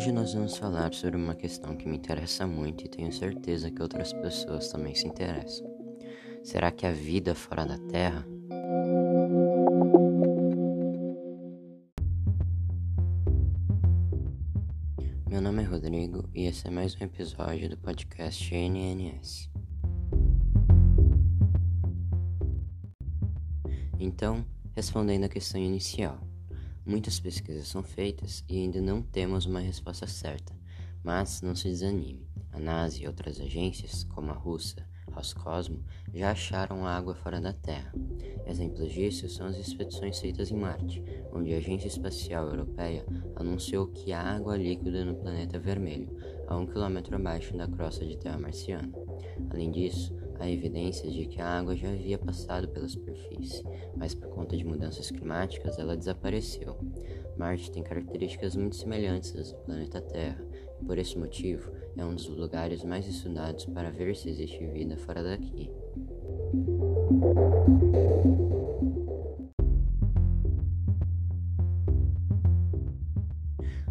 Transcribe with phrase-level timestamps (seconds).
[0.00, 3.82] Hoje nós vamos falar sobre uma questão que me interessa muito e tenho certeza que
[3.82, 5.70] outras pessoas também se interessam.
[6.42, 8.26] Será que a vida fora da Terra?
[15.28, 19.50] Meu nome é Rodrigo e esse é mais um episódio do podcast NNS.
[23.98, 26.29] Então, respondendo à questão inicial.
[26.84, 30.54] Muitas pesquisas são feitas e ainda não temos uma resposta certa,
[31.04, 32.26] mas não se desanime.
[32.52, 37.92] A NASA e outras agências, como a russa Roscosmo, já acharam água fora da Terra.
[38.46, 41.02] Exemplos disso são as expedições feitas em Marte,
[41.32, 43.04] onde a Agência Espacial Europeia
[43.36, 46.16] anunciou que há água líquida no planeta vermelho,
[46.48, 48.90] a um quilômetro abaixo da crosta de terra marciana.
[49.50, 53.62] Além disso, há evidências de que a água já havia passado pela superfície,
[53.94, 56.76] mas por conta de mudanças climáticas ela desapareceu.
[57.36, 60.42] Marte tem características muito semelhantes às do planeta Terra,
[60.80, 64.96] e por esse motivo é um dos lugares mais estudados para ver se existe vida
[64.96, 65.70] fora daqui.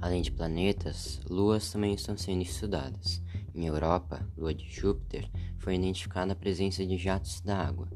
[0.00, 3.22] Além de planetas, luas também estão sendo estudadas.
[3.54, 5.30] Em Europa, lua de Júpiter,
[5.64, 7.88] foi identificada a presença de jatos d'água.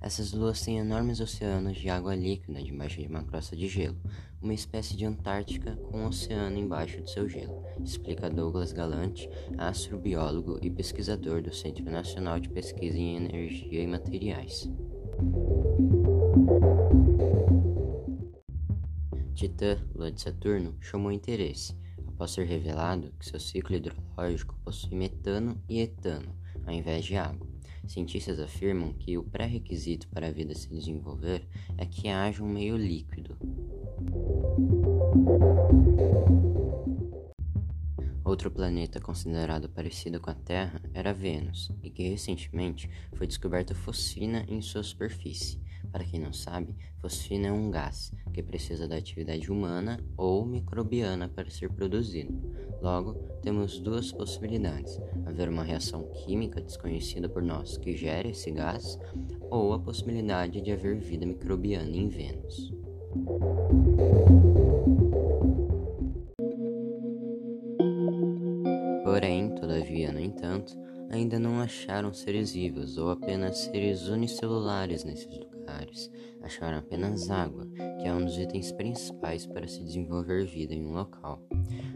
[0.00, 4.00] Essas luas têm enormes oceanos de água líquida debaixo de uma crosta de gelo,
[4.40, 10.58] uma espécie de Antártica com um oceano embaixo de seu gelo, explica Douglas Galante, astrobiólogo
[10.62, 14.70] e pesquisador do Centro Nacional de Pesquisa em Energia e Materiais.
[19.34, 25.62] Titã, lua de Saturno, chamou interesse após ser revelado que seu ciclo hidrológico possui metano
[25.68, 27.46] e etano, ao invés de água.
[27.86, 32.76] Cientistas afirmam que o pré-requisito para a vida se desenvolver é que haja um meio
[32.76, 33.36] líquido.
[38.30, 44.44] Outro planeta considerado parecido com a Terra era Vênus, e que recentemente foi descoberta fosfina
[44.48, 45.60] em sua superfície.
[45.90, 51.28] Para quem não sabe, fosfina é um gás que precisa da atividade humana ou microbiana
[51.28, 52.32] para ser produzido.
[52.80, 58.98] Logo, temos duas possibilidades: haver uma reação química desconhecida por nós que gera esse gás,
[59.50, 62.72] ou a possibilidade de haver vida microbiana em Vênus.
[69.04, 70.78] Porém, todavia, no entanto,
[71.10, 75.59] ainda não acharam seres vivos ou apenas seres unicelulares nesses lugares.
[76.42, 77.66] Acharam apenas água,
[78.00, 81.46] que é um dos itens principais para se desenvolver vida em um local.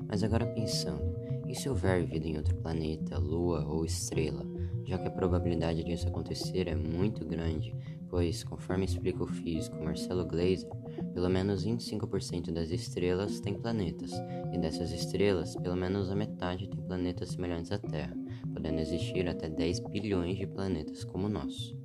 [0.06, 1.14] Mas agora pensando,
[1.48, 4.44] e se houver vida em outro planeta, lua ou estrela?
[4.84, 7.74] Já que a probabilidade disso acontecer é muito grande,
[8.08, 10.68] pois, conforme explica o físico Marcelo Gleiser,
[11.14, 14.12] pelo menos 25% das estrelas têm planetas,
[14.52, 18.14] e dessas estrelas, pelo menos a metade tem planetas semelhantes à Terra,
[18.52, 21.76] podendo existir até 10 bilhões de planetas como o nosso.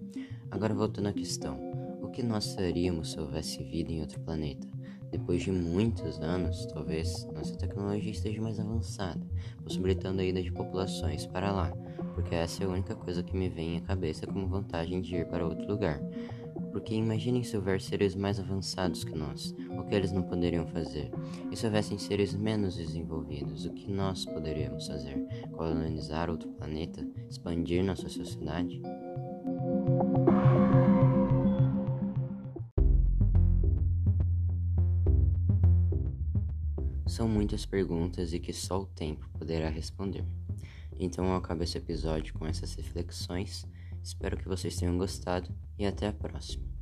[0.52, 1.60] Agora voltando à questão,
[2.02, 4.68] o que nós faríamos se houvesse vida em outro planeta?
[5.12, 9.22] Depois de muitos anos, talvez nossa tecnologia esteja mais avançada,
[9.64, 11.72] possibilitando a ida de populações para lá,
[12.14, 15.28] porque essa é a única coisa que me vem à cabeça como vantagem de ir
[15.28, 16.00] para outro lugar.
[16.72, 21.10] Porque imaginem se houver seres mais avançados que nós, o que eles não poderiam fazer?
[21.52, 25.26] E se houvessem seres menos desenvolvidos, o que nós poderíamos fazer?
[25.54, 27.08] Colonizar outro planeta?
[27.30, 28.82] Expandir nossa sociedade?
[37.10, 40.24] São muitas perguntas e que só o tempo poderá responder.
[41.00, 43.66] Então eu acabo esse episódio com essas reflexões.
[44.04, 46.79] Espero que vocês tenham gostado e até a próxima.